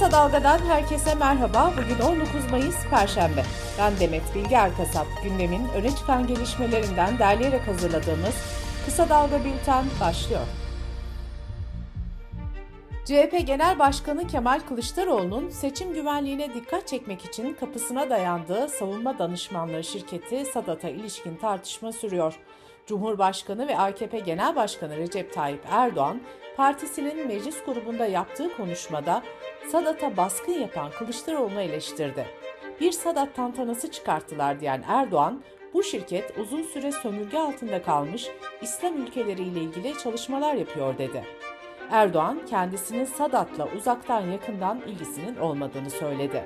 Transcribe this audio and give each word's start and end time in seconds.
Kısa 0.00 0.12
Dalga'dan 0.12 0.58
herkese 0.58 1.14
merhaba. 1.14 1.72
Bugün 1.72 2.04
19 2.04 2.50
Mayıs 2.50 2.86
Perşembe. 2.90 3.42
Ben 3.78 3.92
Demet 4.00 4.34
Bilge 4.34 4.54
Erkasap. 4.54 5.06
Gündemin 5.22 5.68
öne 5.68 5.90
çıkan 5.90 6.26
gelişmelerinden 6.26 7.18
derleyerek 7.18 7.68
hazırladığımız 7.68 8.34
Kısa 8.84 9.08
Dalga 9.08 9.44
Bülten 9.44 9.84
başlıyor. 10.00 10.40
CHP 13.04 13.46
Genel 13.46 13.78
Başkanı 13.78 14.26
Kemal 14.26 14.60
Kılıçdaroğlu'nun 14.68 15.48
seçim 15.48 15.94
güvenliğine 15.94 16.54
dikkat 16.54 16.88
çekmek 16.88 17.24
için 17.24 17.54
kapısına 17.54 18.10
dayandığı 18.10 18.68
savunma 18.68 19.18
danışmanlığı 19.18 19.84
şirketi 19.84 20.44
Sadat'a 20.44 20.88
ilişkin 20.88 21.36
tartışma 21.36 21.92
sürüyor. 21.92 22.38
Cumhurbaşkanı 22.86 23.68
ve 23.68 23.78
AKP 23.78 24.18
Genel 24.18 24.56
Başkanı 24.56 24.96
Recep 24.96 25.34
Tayyip 25.34 25.62
Erdoğan, 25.70 26.20
partisinin 26.56 27.26
meclis 27.26 27.64
grubunda 27.64 28.06
yaptığı 28.06 28.56
konuşmada 28.56 29.22
Sadat'a 29.68 30.16
baskın 30.16 30.52
yapan 30.52 30.90
Kılıçdaroğlu'nu 30.90 31.60
eleştirdi. 31.60 32.26
Bir 32.80 32.92
Sadat 32.92 33.34
tantanası 33.34 33.90
çıkarttılar 33.90 34.60
diyen 34.60 34.84
Erdoğan, 34.88 35.42
bu 35.74 35.82
şirket 35.82 36.38
uzun 36.38 36.62
süre 36.62 36.92
sömürge 36.92 37.38
altında 37.38 37.82
kalmış 37.82 38.28
İslam 38.62 38.96
ülkeleriyle 39.02 39.60
ilgili 39.60 39.98
çalışmalar 39.98 40.54
yapıyor 40.54 40.98
dedi. 40.98 41.24
Erdoğan 41.90 42.40
kendisinin 42.50 43.04
Sadat'la 43.04 43.68
uzaktan 43.76 44.20
yakından 44.20 44.80
ilgisinin 44.80 45.36
olmadığını 45.36 45.90
söyledi. 45.90 46.44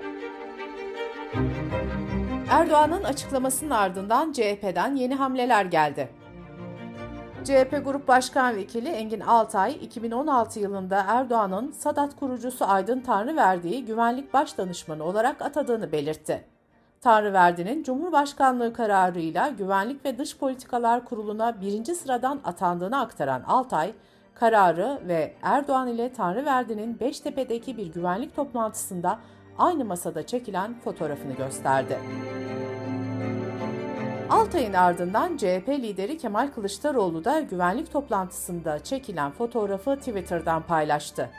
Erdoğan'ın 2.51 3.05
açıklamasının 3.05 3.71
ardından 3.71 4.33
CHP'den 4.33 4.95
yeni 4.95 5.15
hamleler 5.15 5.65
geldi. 5.65 6.09
CHP 7.45 7.85
Grup 7.85 8.09
Başkan 8.09 8.57
Vekili 8.57 8.89
Engin 8.89 9.21
Altay, 9.21 9.79
2016 9.83 10.61
yılında 10.61 11.05
Erdoğan'ın 11.09 11.71
Sadat 11.71 12.17
kurucusu 12.17 12.65
Aydın 12.65 13.01
Tanrıverdi'yi 13.01 13.85
güvenlik 13.85 14.35
baş 14.35 14.59
danışmanı 14.59 15.05
olarak 15.05 15.43
atadığını 15.43 15.93
belirtti. 15.93 16.45
Tanrıverdi'nin 17.01 17.83
Cumhurbaşkanlığı 17.83 18.73
kararıyla 18.73 19.49
Güvenlik 19.49 20.05
ve 20.05 20.19
Dış 20.19 20.39
Politikalar 20.39 21.05
Kurulu'na 21.05 21.61
birinci 21.61 21.95
sıradan 21.95 22.41
atandığını 22.45 23.01
aktaran 23.01 23.43
Altay, 23.43 23.93
kararı 24.35 25.01
ve 25.09 25.35
Erdoğan 25.43 25.89
ile 25.89 26.13
Tanrıverdi'nin 26.13 27.01
Beştepe'deki 27.01 27.77
bir 27.77 27.87
güvenlik 27.87 28.37
toplantısında 28.37 29.19
aynı 29.59 29.85
masada 29.85 30.27
çekilen 30.27 30.81
fotoğrafını 30.81 31.33
gösterdi. 31.33 31.99
Altay'ın 34.31 34.73
ardından 34.73 35.37
CHP 35.37 35.69
lideri 35.69 36.19
Kemal 36.19 36.49
Kılıçdaroğlu 36.55 37.25
da 37.25 37.41
güvenlik 37.41 37.93
toplantısında 37.93 38.85
çekilen 38.85 39.31
fotoğrafı 39.31 39.97
Twitter'dan 39.97 40.63
paylaştı. 40.63 41.31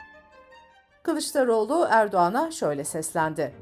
Kılıçdaroğlu 1.02 1.86
Erdoğan'a 1.90 2.50
şöyle 2.50 2.84
seslendi. 2.84 3.54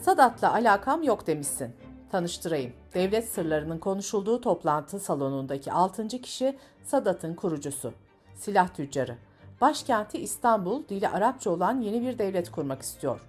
Sadat'la 0.00 0.52
alakam 0.52 1.02
yok 1.02 1.26
demişsin. 1.26 1.76
Tanıştırayım. 2.10 2.72
Devlet 2.94 3.28
sırlarının 3.28 3.78
konuşulduğu 3.78 4.40
toplantı 4.40 5.00
salonundaki 5.00 5.72
6. 5.72 6.08
kişi 6.08 6.58
Sadat'ın 6.84 7.34
kurucusu. 7.34 7.92
Silah 8.34 8.68
tüccarı. 8.74 9.16
Başkenti 9.60 10.18
İstanbul, 10.18 10.88
dili 10.88 11.08
Arapça 11.08 11.50
olan 11.50 11.80
yeni 11.80 12.02
bir 12.02 12.18
devlet 12.18 12.50
kurmak 12.50 12.82
istiyor. 12.82 13.20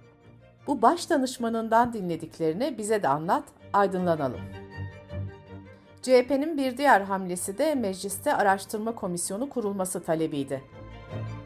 Bu 0.66 0.82
baş 0.82 1.10
danışmanından 1.10 1.92
dinlediklerini 1.92 2.78
bize 2.78 3.02
de 3.02 3.08
anlat, 3.08 3.44
aydınlanalım.'' 3.72 4.63
CHP'nin 6.04 6.58
bir 6.58 6.76
diğer 6.76 7.00
hamlesi 7.00 7.58
de 7.58 7.74
mecliste 7.74 8.34
araştırma 8.34 8.94
komisyonu 8.94 9.48
kurulması 9.48 10.02
talebiydi. 10.02 10.62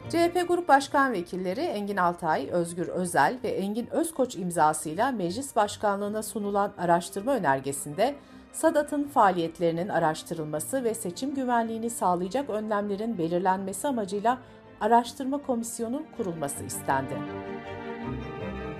CHP 0.09 0.47
Grup 0.47 0.67
Başkan 0.67 1.13
Vekilleri 1.13 1.61
Engin 1.61 1.97
Altay, 1.97 2.49
Özgür 2.51 2.87
Özel 2.87 3.37
ve 3.43 3.49
Engin 3.49 3.87
Özkoç 3.91 4.35
imzasıyla 4.35 5.11
meclis 5.11 5.55
başkanlığına 5.55 6.23
sunulan 6.23 6.73
araştırma 6.77 7.35
önergesinde 7.35 8.15
Sadat'ın 8.53 9.03
faaliyetlerinin 9.03 9.89
araştırılması 9.89 10.83
ve 10.83 10.93
seçim 10.93 11.35
güvenliğini 11.35 11.89
sağlayacak 11.89 12.49
önlemlerin 12.49 13.17
belirlenmesi 13.17 13.87
amacıyla 13.87 14.37
araştırma 14.81 15.37
komisyonu 15.37 16.03
kurulması 16.17 16.63
istendi. 16.63 17.13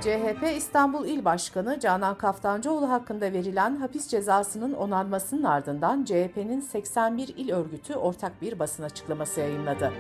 CHP 0.02 0.58
İstanbul 0.58 1.06
İl 1.06 1.26
Başkanı 1.26 1.80
Canan 1.80 2.18
Kaftancıoğlu 2.18 2.90
hakkında 2.90 3.34
verilen 3.34 3.76
hapis 3.76 4.08
cezasının 4.08 4.74
onanmasının 4.74 5.44
ardından 5.44 6.04
CHP'nin 6.04 6.60
81 6.60 7.28
il 7.38 7.52
örgütü 7.52 7.96
ortak 7.96 8.42
bir 8.42 8.60
basın 8.60 8.84
açıklaması 8.84 9.40
yayınladı. 9.40 9.94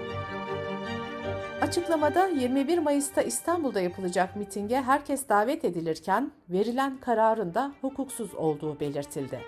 Açıklamada 1.62 2.28
21 2.28 2.78
Mayıs'ta 2.78 3.22
İstanbul'da 3.22 3.82
yapılacak 3.82 4.36
mitinge 4.36 4.82
herkes 4.82 5.30
davet 5.30 5.66
edilirken 5.66 6.32
verilen 6.50 6.98
kararın 6.98 7.54
da 7.54 7.72
hukuksuz 7.82 8.36
olduğu 8.36 8.80
belirtildi. 8.80 9.40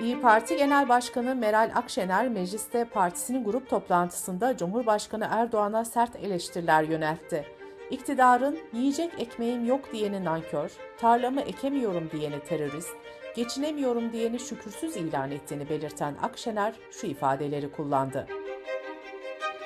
İyi 0.00 0.20
Parti 0.20 0.56
Genel 0.56 0.88
Başkanı 0.88 1.34
Meral 1.34 1.70
Akşener 1.74 2.28
mecliste 2.28 2.84
partisinin 2.84 3.44
grup 3.44 3.70
toplantısında 3.70 4.56
Cumhurbaşkanı 4.56 5.28
Erdoğan'a 5.30 5.84
sert 5.84 6.16
eleştiriler 6.16 6.82
yöneltti. 6.82 7.44
İktidarın 7.90 8.58
yiyecek 8.72 9.12
ekmeğim 9.18 9.66
yok 9.66 9.92
diyeni 9.92 10.24
nankör, 10.24 10.72
tarlamı 10.98 11.40
ekemiyorum 11.40 12.10
diyeni 12.12 12.40
terörist, 12.40 12.96
geçinemiyorum 13.36 14.12
diyeni 14.12 14.38
şükürsüz 14.38 14.96
ilan 14.96 15.30
ettiğini 15.30 15.68
belirten 15.68 16.14
Akşener 16.22 16.74
şu 16.90 17.06
ifadeleri 17.06 17.72
kullandı. 17.72 18.26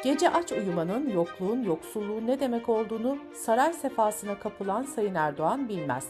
Gece 0.05 0.31
aç 0.31 0.53
uyumanın, 0.53 1.09
yokluğun, 1.09 1.63
yoksulluğun 1.63 2.27
ne 2.27 2.41
demek 2.41 2.69
olduğunu 2.69 3.19
saray 3.35 3.73
sefasına 3.73 4.39
kapılan 4.39 4.83
Sayın 4.83 5.15
Erdoğan 5.15 5.69
bilmez. 5.69 6.07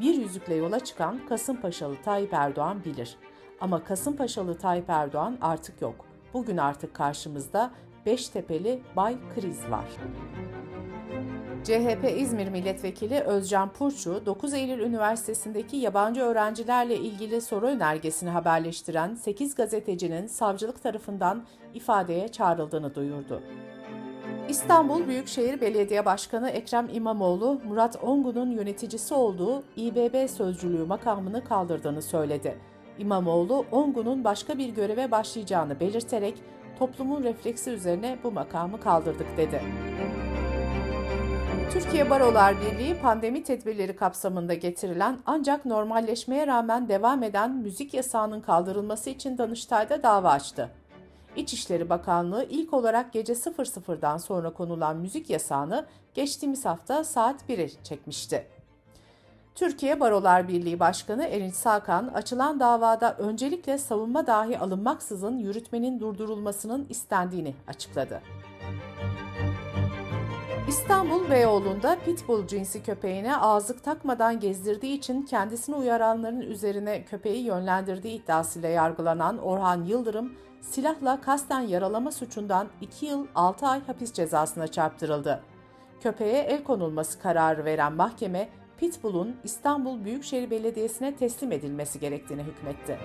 Bir 0.00 0.14
yüzükle 0.14 0.54
yola 0.54 0.80
çıkan 0.80 1.20
Kasımpaşalı 1.28 1.96
Tayyip 2.04 2.32
Erdoğan 2.32 2.84
bilir. 2.84 3.16
Ama 3.60 3.84
Kasımpaşalı 3.84 4.58
Tayyip 4.58 4.90
Erdoğan 4.90 5.38
artık 5.40 5.82
yok. 5.82 5.94
Bugün 6.34 6.56
artık 6.56 6.94
karşımızda 6.94 7.70
Beştepeli 8.06 8.82
Bay 8.96 9.16
Kriz 9.34 9.70
var. 9.70 9.84
CHP 11.64 12.18
İzmir 12.18 12.48
Milletvekili 12.48 13.20
Özcan 13.20 13.72
Purçu, 13.72 14.26
9 14.26 14.54
Eylül 14.54 14.80
Üniversitesi'ndeki 14.80 15.76
yabancı 15.76 16.20
öğrencilerle 16.20 16.96
ilgili 16.96 17.40
soru 17.40 17.66
önergesini 17.66 18.30
haberleştiren 18.30 19.14
8 19.14 19.54
gazetecinin 19.54 20.26
savcılık 20.26 20.82
tarafından 20.82 21.44
ifadeye 21.74 22.28
çağrıldığını 22.28 22.94
duyurdu. 22.94 23.42
İstanbul 24.48 25.06
Büyükşehir 25.06 25.60
Belediye 25.60 26.04
Başkanı 26.04 26.50
Ekrem 26.50 26.88
İmamoğlu, 26.92 27.60
Murat 27.64 27.96
Ongun'un 28.02 28.50
yöneticisi 28.50 29.14
olduğu 29.14 29.62
İBB 29.76 30.28
sözcülüğü 30.28 30.84
makamını 30.84 31.44
kaldırdığını 31.44 32.02
söyledi. 32.02 32.58
İmamoğlu, 32.98 33.64
Ongun'un 33.72 34.24
başka 34.24 34.58
bir 34.58 34.68
göreve 34.68 35.10
başlayacağını 35.10 35.80
belirterek 35.80 36.34
toplumun 36.78 37.22
refleksi 37.24 37.70
üzerine 37.70 38.18
bu 38.24 38.32
makamı 38.32 38.80
kaldırdık 38.80 39.36
dedi. 39.36 39.62
Türkiye 41.70 42.10
Barolar 42.10 42.54
Birliği 42.60 42.94
pandemi 42.94 43.42
tedbirleri 43.42 43.96
kapsamında 43.96 44.54
getirilen 44.54 45.18
ancak 45.26 45.64
normalleşmeye 45.64 46.46
rağmen 46.46 46.88
devam 46.88 47.22
eden 47.22 47.54
müzik 47.54 47.94
yasağının 47.94 48.40
kaldırılması 48.40 49.10
için 49.10 49.38
Danıştay'da 49.38 50.02
dava 50.02 50.30
açtı. 50.30 50.70
İçişleri 51.36 51.90
Bakanlığı 51.90 52.46
ilk 52.50 52.74
olarak 52.74 53.12
gece 53.12 53.32
00'dan 53.32 54.16
sonra 54.16 54.52
konulan 54.52 54.96
müzik 54.96 55.30
yasağını 55.30 55.86
geçtiğimiz 56.14 56.64
hafta 56.64 57.04
saat 57.04 57.42
1'e 57.48 57.68
çekmişti. 57.84 58.55
Türkiye 59.56 60.00
Barolar 60.00 60.48
Birliği 60.48 60.80
Başkanı 60.80 61.24
Erinç 61.24 61.54
Sakan, 61.54 62.06
açılan 62.14 62.60
davada 62.60 63.16
öncelikle 63.18 63.78
savunma 63.78 64.26
dahi 64.26 64.58
alınmaksızın 64.58 65.38
yürütmenin 65.38 66.00
durdurulmasının 66.00 66.86
istendiğini 66.88 67.54
açıkladı. 67.68 68.22
İstanbul 70.68 71.30
Beyoğlu'nda 71.30 71.96
pitbull 72.04 72.46
cinsi 72.46 72.82
köpeğine 72.82 73.36
ağızlık 73.36 73.84
takmadan 73.84 74.40
gezdirdiği 74.40 74.98
için 74.98 75.22
kendisini 75.22 75.76
uyaranların 75.76 76.40
üzerine 76.40 77.04
köpeği 77.04 77.44
yönlendirdiği 77.44 78.22
iddiasıyla 78.22 78.68
yargılanan 78.68 79.38
Orhan 79.38 79.84
Yıldırım, 79.84 80.32
silahla 80.60 81.20
kasten 81.20 81.60
yaralama 81.60 82.12
suçundan 82.12 82.66
2 82.80 83.06
yıl 83.06 83.26
6 83.34 83.66
ay 83.66 83.86
hapis 83.86 84.12
cezasına 84.12 84.68
çarptırıldı. 84.68 85.40
Köpeğe 86.00 86.38
el 86.38 86.64
konulması 86.64 87.18
kararı 87.18 87.64
veren 87.64 87.92
mahkeme, 87.92 88.48
Pitbull'un 88.78 89.36
İstanbul 89.44 90.04
Büyükşehir 90.04 90.50
Belediyesi'ne 90.50 91.16
teslim 91.16 91.52
edilmesi 91.52 92.00
gerektiğini 92.00 92.42
hükmetti. 92.42 92.98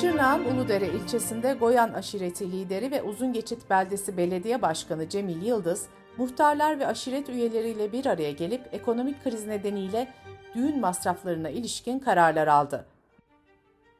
Şırnak'ın 0.00 0.56
Uludere 0.56 0.88
ilçesinde 0.88 1.52
Goyan 1.60 1.92
aşireti 1.92 2.52
lideri 2.52 2.90
ve 2.90 3.02
Uzungeçit 3.02 3.70
Beldesi 3.70 4.16
Belediye 4.16 4.62
Başkanı 4.62 5.08
Cemil 5.08 5.42
Yıldız, 5.42 5.86
muhtarlar 6.16 6.78
ve 6.78 6.86
aşiret 6.86 7.28
üyeleriyle 7.28 7.92
bir 7.92 8.06
araya 8.06 8.32
gelip 8.32 8.68
ekonomik 8.72 9.24
kriz 9.24 9.46
nedeniyle 9.46 10.08
düğün 10.54 10.80
masraflarına 10.80 11.50
ilişkin 11.50 11.98
kararlar 11.98 12.46
aldı. 12.46 12.86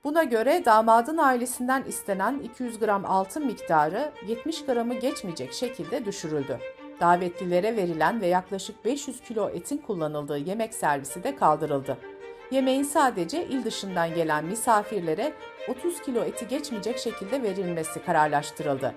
Buna 0.05 0.23
göre 0.23 0.65
damadın 0.65 1.19
ailesinden 1.19 1.83
istenen 1.83 2.39
200 2.39 2.79
gram 2.79 3.05
altın 3.05 3.47
miktarı 3.47 4.13
70 4.27 4.65
gramı 4.65 4.95
geçmeyecek 4.95 5.53
şekilde 5.53 6.05
düşürüldü. 6.05 6.59
Davetlilere 7.03 7.77
verilen 7.77 8.21
ve 8.21 8.27
yaklaşık 8.27 8.85
500 8.85 9.21
kilo 9.21 9.51
etin 9.51 9.79
kullanıldığı 9.79 10.39
yemek 10.39 10.75
servisi 10.75 11.25
de 11.25 11.37
kaldırıldı. 11.37 11.99
Yemeğin 12.51 12.83
sadece 12.83 13.45
il 13.47 13.65
dışından 13.65 14.15
gelen 14.15 14.45
misafirlere 14.45 15.33
30 15.69 16.03
kilo 16.03 16.25
eti 16.25 16.49
geçmeyecek 16.49 16.99
şekilde 16.99 17.43
verilmesi 17.43 18.05
kararlaştırıldı. 18.05 18.95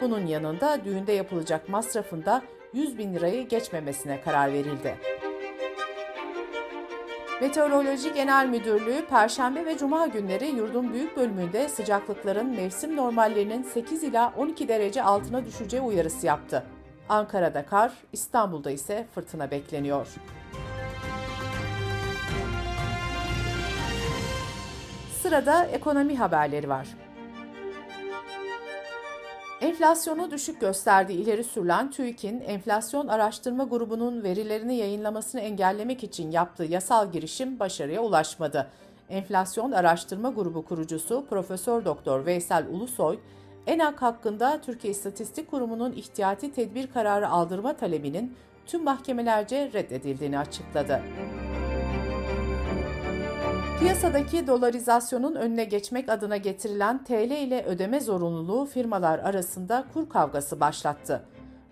Bunun 0.00 0.26
yanında 0.26 0.84
düğünde 0.84 1.12
yapılacak 1.12 1.68
masrafında 1.68 2.42
100 2.72 2.98
bin 2.98 3.14
lirayı 3.14 3.48
geçmemesine 3.48 4.20
karar 4.20 4.52
verildi. 4.52 4.96
Meteoroloji 7.40 8.12
Genel 8.14 8.46
Müdürlüğü 8.46 9.06
Perşembe 9.06 9.64
ve 9.64 9.78
Cuma 9.78 10.06
günleri 10.06 10.46
yurdun 10.46 10.92
büyük 10.92 11.16
bölümünde 11.16 11.68
sıcaklıkların 11.68 12.46
mevsim 12.46 12.96
normallerinin 12.96 13.62
8 13.62 14.02
ila 14.02 14.32
12 14.36 14.68
derece 14.68 15.02
altına 15.02 15.44
düşeceği 15.44 15.82
uyarısı 15.82 16.26
yaptı. 16.26 16.64
Ankara'da 17.08 17.66
kar, 17.66 17.92
İstanbul'da 18.12 18.70
ise 18.70 19.06
fırtına 19.14 19.50
bekleniyor. 19.50 20.08
Sırada 25.22 25.64
ekonomi 25.64 26.16
haberleri 26.16 26.68
var. 26.68 26.88
Enflasyonu 29.60 30.30
düşük 30.30 30.60
gösterdiği 30.60 31.22
ileri 31.22 31.44
sürülen 31.44 31.90
TÜİK'in 31.90 32.40
enflasyon 32.40 33.08
araştırma 33.08 33.64
grubunun 33.64 34.22
verilerini 34.22 34.76
yayınlamasını 34.76 35.40
engellemek 35.40 36.04
için 36.04 36.30
yaptığı 36.30 36.64
yasal 36.64 37.12
girişim 37.12 37.58
başarıya 37.58 38.00
ulaşmadı. 38.00 38.70
Enflasyon 39.08 39.72
Araştırma 39.72 40.30
Grubu 40.30 40.64
kurucusu 40.64 41.26
Profesör 41.30 41.84
Doktor 41.84 42.26
Veysel 42.26 42.66
Ulusoy, 42.66 43.18
ENAK 43.66 44.02
hakkında 44.02 44.60
Türkiye 44.60 44.90
İstatistik 44.90 45.50
Kurumu'nun 45.50 45.92
ihtiyati 45.92 46.52
tedbir 46.52 46.86
kararı 46.86 47.28
aldırma 47.28 47.76
talebinin 47.76 48.36
tüm 48.66 48.84
mahkemelerce 48.84 49.70
reddedildiğini 49.72 50.38
açıkladı. 50.38 51.02
Piyasadaki 53.80 54.46
dolarizasyonun 54.46 55.34
önüne 55.34 55.64
geçmek 55.64 56.08
adına 56.08 56.36
getirilen 56.36 57.04
TL 57.04 57.30
ile 57.30 57.64
ödeme 57.64 58.00
zorunluluğu 58.00 58.66
firmalar 58.66 59.18
arasında 59.18 59.84
kur 59.94 60.08
kavgası 60.08 60.60
başlattı. 60.60 61.22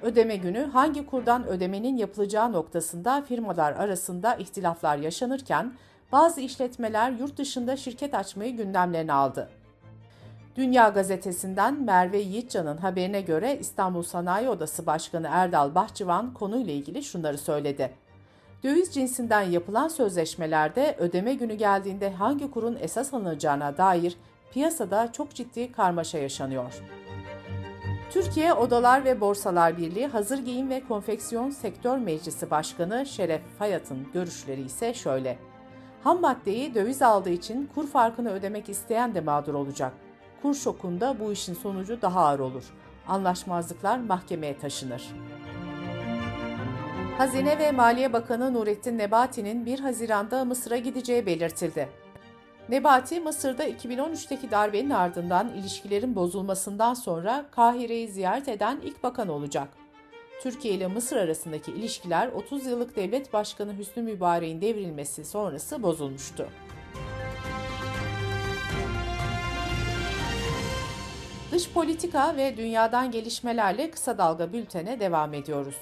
Ödeme 0.03 0.37
günü 0.37 0.65
hangi 0.65 1.07
kurdan 1.07 1.47
ödemenin 1.47 1.97
yapılacağı 1.97 2.53
noktasında 2.53 3.23
firmalar 3.23 3.73
arasında 3.73 4.35
ihtilaflar 4.35 4.97
yaşanırken 4.97 5.73
bazı 6.13 6.41
işletmeler 6.41 7.11
yurt 7.11 7.39
dışında 7.39 7.77
şirket 7.77 8.15
açmayı 8.15 8.57
gündemlerine 8.57 9.13
aldı. 9.13 9.49
Dünya 10.57 10.89
Gazetesi'nden 10.89 11.83
Merve 11.83 12.19
Yiğitcan'ın 12.19 12.77
haberine 12.77 13.21
göre 13.21 13.59
İstanbul 13.61 14.03
Sanayi 14.03 14.49
Odası 14.49 14.87
Başkanı 14.87 15.29
Erdal 15.31 15.75
Bahçıvan 15.75 16.35
konuyla 16.35 16.73
ilgili 16.73 17.03
şunları 17.03 17.39
söyledi. 17.39 17.91
Döviz 18.63 18.95
cinsinden 18.95 19.43
yapılan 19.43 19.89
sözleşmelerde 19.89 20.97
ödeme 20.99 21.35
günü 21.35 21.55
geldiğinde 21.55 22.11
hangi 22.11 22.51
kurun 22.51 22.79
esas 22.81 23.15
alınacağına 23.15 23.77
dair 23.77 24.17
piyasada 24.53 25.13
çok 25.13 25.35
ciddi 25.35 25.73
karmaşa 25.73 26.19
yaşanıyor. 26.19 26.83
Türkiye 28.11 28.55
Odalar 28.55 29.05
ve 29.05 29.21
Borsalar 29.21 29.77
Birliği 29.77 30.07
Hazır 30.07 30.39
Giyim 30.39 30.71
ve 30.71 30.83
Konfeksiyon 30.89 31.51
Sektör 31.51 31.99
Meclisi 31.99 32.51
Başkanı 32.51 33.07
Şeref 33.07 33.43
Fayat'ın 33.59 34.07
görüşleri 34.13 34.63
ise 34.63 34.95
şöyle. 34.95 35.39
Ham 36.05 36.21
maddeyi 36.21 36.75
döviz 36.75 37.03
aldığı 37.03 37.31
için 37.31 37.71
kur 37.75 37.87
farkını 37.87 38.33
ödemek 38.33 38.69
isteyen 38.69 39.15
de 39.15 39.21
mağdur 39.21 39.55
olacak. 39.55 39.93
Kur 40.45 40.55
şokunda 40.55 41.21
bu 41.21 41.33
işin 41.33 41.55
sonucu 41.55 42.03
daha 42.03 42.27
ağır 42.27 42.39
olur. 42.39 42.65
Anlaşmazlıklar 43.09 43.99
mahkemeye 43.99 44.59
taşınır. 44.59 45.03
Hazine 47.19 47.59
ve 47.59 47.73
Maliye 47.73 48.13
Bakanı 48.13 48.55
Nurettin 48.55 48.99
Nebati'nin 48.99 49.67
1 49.67 49.79
Haziran'da 49.81 50.45
Mısır'a 50.45 50.77
gideceği 50.77 51.27
belirtildi. 51.27 51.89
Nebati, 52.69 53.21
Mısır'da 53.21 53.69
2013'teki 53.69 54.51
darbenin 54.51 54.91
ardından 54.91 55.49
ilişkilerin 55.49 56.17
bozulmasından 56.17 56.95
sonra 56.95 57.47
Kahire'yi 57.51 58.09
ziyaret 58.09 58.49
eden 58.49 58.81
ilk 58.83 59.03
bakan 59.03 59.29
olacak. 59.29 59.69
Türkiye 60.43 60.75
ile 60.75 60.87
Mısır 60.87 61.17
arasındaki 61.17 61.73
ilişkiler 61.73 62.29
30 62.29 62.67
yıllık 62.67 62.97
devlet 62.97 63.33
başkanı 63.33 63.79
Hüsnü 63.79 64.03
Mübarek'in 64.03 64.61
devrilmesi 64.61 65.25
sonrası 65.25 65.83
bozulmuştu. 65.83 66.49
Dış 71.55 71.71
politika 71.71 72.37
ve 72.37 72.57
dünyadan 72.57 73.11
gelişmelerle 73.11 73.91
kısa 73.91 74.19
dalga 74.19 74.53
bültene 74.53 75.01
devam 75.01 75.35
ediyoruz. 75.35 75.77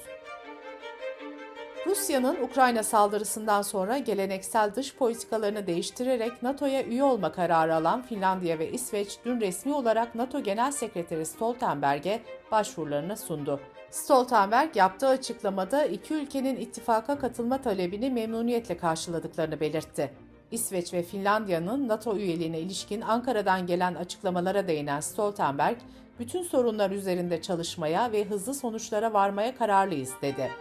Rusya'nın 1.87 2.43
Ukrayna 2.43 2.83
saldırısından 2.83 3.61
sonra 3.61 3.97
geleneksel 3.97 4.75
dış 4.75 4.95
politikalarını 4.95 5.67
değiştirerek 5.67 6.43
NATO'ya 6.43 6.83
üye 6.83 7.03
olma 7.03 7.31
kararı 7.31 7.75
alan 7.75 8.01
Finlandiya 8.01 8.59
ve 8.59 8.71
İsveç 8.71 9.17
dün 9.25 9.41
resmi 9.41 9.73
olarak 9.73 10.15
NATO 10.15 10.43
Genel 10.43 10.71
Sekreteri 10.71 11.25
Stoltenberg'e 11.25 12.21
başvurularını 12.51 13.17
sundu. 13.17 13.59
Stoltenberg 13.89 14.75
yaptığı 14.75 15.07
açıklamada 15.07 15.85
iki 15.85 16.13
ülkenin 16.13 16.55
ittifaka 16.55 17.19
katılma 17.19 17.61
talebini 17.61 18.09
memnuniyetle 18.09 18.77
karşıladıklarını 18.77 19.59
belirtti. 19.59 20.13
İsveç 20.53 20.93
ve 20.93 21.03
Finlandiya'nın 21.03 21.87
NATO 21.87 22.17
üyeliğine 22.17 22.59
ilişkin 22.59 23.01
Ankara'dan 23.01 23.67
gelen 23.67 23.95
açıklamalara 23.95 24.67
değinen 24.67 24.99
Stoltenberg, 24.99 25.77
bütün 26.19 26.41
sorunlar 26.41 26.91
üzerinde 26.91 27.41
çalışmaya 27.41 28.11
ve 28.11 28.23
hızlı 28.23 28.53
sonuçlara 28.53 29.13
varmaya 29.13 29.55
kararlıyız 29.55 30.11
dedi. 30.21 30.51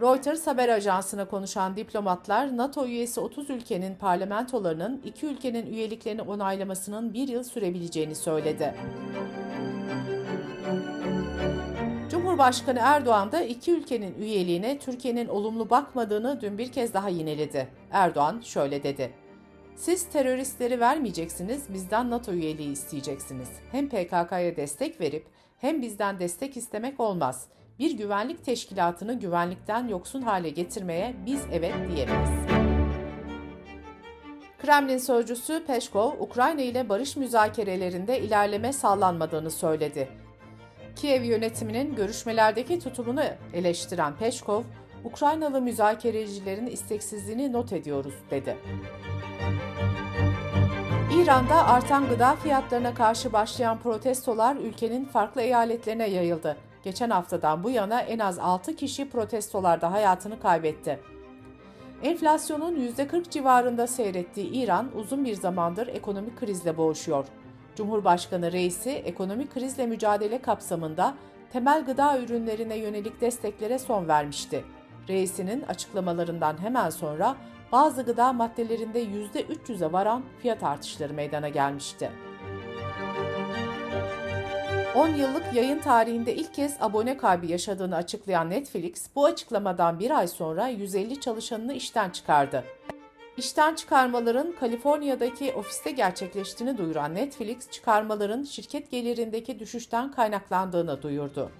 Reuters 0.00 0.46
haber 0.46 0.68
ajansına 0.68 1.24
konuşan 1.24 1.76
diplomatlar, 1.76 2.56
NATO 2.56 2.86
üyesi 2.86 3.20
30 3.20 3.50
ülkenin 3.50 3.94
parlamentolarının 3.94 5.02
iki 5.04 5.26
ülkenin 5.26 5.66
üyeliklerini 5.66 6.22
onaylamasının 6.22 7.14
bir 7.14 7.28
yıl 7.28 7.42
sürebileceğini 7.42 8.14
söyledi. 8.14 8.74
Cumhurbaşkanı 12.36 12.78
Erdoğan 12.82 13.32
da 13.32 13.42
iki 13.42 13.72
ülkenin 13.72 14.14
üyeliğine 14.20 14.78
Türkiye'nin 14.78 15.28
olumlu 15.28 15.70
bakmadığını 15.70 16.40
dün 16.40 16.58
bir 16.58 16.72
kez 16.72 16.94
daha 16.94 17.08
yineledi. 17.08 17.68
Erdoğan 17.90 18.40
şöyle 18.44 18.82
dedi. 18.82 19.12
Siz 19.76 20.08
teröristleri 20.08 20.80
vermeyeceksiniz, 20.80 21.74
bizden 21.74 22.10
NATO 22.10 22.32
üyeliği 22.32 22.72
isteyeceksiniz. 22.72 23.48
Hem 23.72 23.88
PKK'ya 23.88 24.56
destek 24.56 25.00
verip 25.00 25.26
hem 25.58 25.82
bizden 25.82 26.18
destek 26.18 26.56
istemek 26.56 27.00
olmaz 27.00 27.48
bir 27.78 27.90
güvenlik 27.90 28.44
teşkilatını 28.44 29.20
güvenlikten 29.20 29.88
yoksun 29.88 30.22
hale 30.22 30.50
getirmeye 30.50 31.14
biz 31.26 31.40
evet 31.52 31.74
diyemeyiz. 31.74 32.30
Kremlin 34.62 34.98
sözcüsü 34.98 35.64
Peşkov, 35.66 36.12
Ukrayna 36.20 36.62
ile 36.62 36.88
barış 36.88 37.16
müzakerelerinde 37.16 38.20
ilerleme 38.20 38.72
sağlanmadığını 38.72 39.50
söyledi. 39.50 40.25
Kiev 40.96 41.22
yönetiminin 41.22 41.94
görüşmelerdeki 41.94 42.78
tutumunu 42.78 43.22
eleştiren 43.54 44.16
Peşkov, 44.16 44.62
Ukraynalı 45.04 45.60
müzakerecilerin 45.60 46.66
isteksizliğini 46.66 47.52
not 47.52 47.72
ediyoruz 47.72 48.14
dedi. 48.30 48.56
İran'da 51.14 51.66
artan 51.66 52.08
gıda 52.08 52.36
fiyatlarına 52.36 52.94
karşı 52.94 53.32
başlayan 53.32 53.78
protestolar 53.78 54.56
ülkenin 54.56 55.04
farklı 55.04 55.42
eyaletlerine 55.42 56.08
yayıldı. 56.08 56.56
Geçen 56.84 57.10
haftadan 57.10 57.64
bu 57.64 57.70
yana 57.70 58.00
en 58.00 58.18
az 58.18 58.38
6 58.38 58.76
kişi 58.76 59.10
protestolarda 59.10 59.92
hayatını 59.92 60.40
kaybetti. 60.40 61.00
Enflasyonun 62.02 62.76
%40 62.76 63.30
civarında 63.30 63.86
seyrettiği 63.86 64.50
İran 64.50 64.90
uzun 64.96 65.24
bir 65.24 65.34
zamandır 65.34 65.86
ekonomik 65.86 66.38
krizle 66.38 66.76
boğuşuyor. 66.76 67.26
Cumhurbaşkanı 67.76 68.52
reisi 68.52 68.90
ekonomik 68.90 69.54
krizle 69.54 69.86
mücadele 69.86 70.42
kapsamında 70.42 71.14
temel 71.52 71.84
gıda 71.84 72.18
ürünlerine 72.18 72.76
yönelik 72.76 73.20
desteklere 73.20 73.78
son 73.78 74.08
vermişti. 74.08 74.64
Reisinin 75.08 75.62
açıklamalarından 75.62 76.62
hemen 76.62 76.90
sonra 76.90 77.36
bazı 77.72 78.02
gıda 78.02 78.32
maddelerinde 78.32 79.04
%300'e 79.04 79.92
varan 79.92 80.22
fiyat 80.42 80.62
artışları 80.62 81.14
meydana 81.14 81.48
gelmişti. 81.48 82.10
10 84.94 85.08
yıllık 85.08 85.54
yayın 85.54 85.78
tarihinde 85.78 86.34
ilk 86.34 86.54
kez 86.54 86.76
abone 86.80 87.16
kaybı 87.16 87.46
yaşadığını 87.46 87.96
açıklayan 87.96 88.50
Netflix, 88.50 89.06
bu 89.16 89.24
açıklamadan 89.24 89.98
bir 89.98 90.10
ay 90.10 90.28
sonra 90.28 90.68
150 90.68 91.20
çalışanını 91.20 91.72
işten 91.72 92.10
çıkardı. 92.10 92.64
İşten 93.36 93.74
çıkarmaların 93.74 94.52
Kaliforniya'daki 94.60 95.52
ofiste 95.52 95.90
gerçekleştiğini 95.90 96.78
duyuran 96.78 97.14
Netflix, 97.14 97.70
çıkarmaların 97.70 98.42
şirket 98.42 98.90
gelirindeki 98.90 99.58
düşüşten 99.58 100.12
kaynaklandığını 100.12 101.02
duyurdu. 101.02 101.50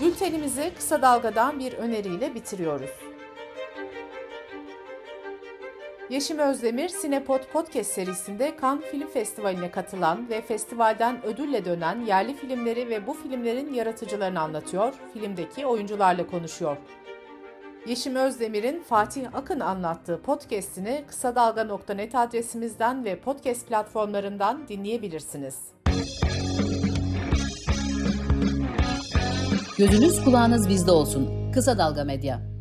Bültenimizi 0.00 0.72
kısa 0.76 1.02
dalgadan 1.02 1.58
bir 1.58 1.72
öneriyle 1.72 2.34
bitiriyoruz. 2.34 3.13
Yeşim 6.10 6.38
Özdemir, 6.38 6.88
Sinepod 6.88 7.40
Podcast 7.52 7.90
serisinde 7.90 8.54
Cannes 8.62 8.84
Film 8.84 9.08
Festivali'ne 9.08 9.70
katılan 9.70 10.28
ve 10.28 10.40
festivalden 10.40 11.24
ödülle 11.26 11.64
dönen 11.64 12.04
yerli 12.04 12.34
filmleri 12.34 12.88
ve 12.88 13.06
bu 13.06 13.12
filmlerin 13.12 13.74
yaratıcılarını 13.74 14.40
anlatıyor, 14.40 14.94
filmdeki 15.14 15.66
oyuncularla 15.66 16.26
konuşuyor. 16.26 16.76
Yeşim 17.86 18.16
Özdemir'in 18.16 18.80
Fatih 18.80 19.34
Akın 19.34 19.60
anlattığı 19.60 20.22
podcast'ini 20.22 21.04
kısa 21.08 21.34
dalga.net 21.34 22.14
adresimizden 22.14 23.04
ve 23.04 23.20
podcast 23.20 23.68
platformlarından 23.68 24.68
dinleyebilirsiniz. 24.68 25.58
Gözünüz 29.78 30.24
kulağınız 30.24 30.68
bizde 30.68 30.90
olsun. 30.90 31.52
Kısa 31.52 31.78
Dalga 31.78 32.04
Medya. 32.04 32.53